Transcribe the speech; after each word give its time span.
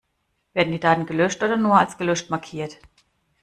Werden 0.55 0.71
die 0.73 0.79
Daten 0.79 1.05
gelöscht 1.05 1.43
oder 1.43 1.57
nur 1.57 1.77
als 1.77 1.99
gelöscht 1.99 2.31
markiert? 2.31 2.79